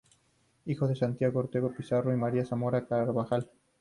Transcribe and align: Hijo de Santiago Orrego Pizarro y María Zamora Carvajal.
Hijo 0.65 0.87
de 0.87 0.95
Santiago 0.95 1.41
Orrego 1.41 1.71
Pizarro 1.71 2.11
y 2.11 2.17
María 2.17 2.43
Zamora 2.43 2.87
Carvajal. 2.87 3.47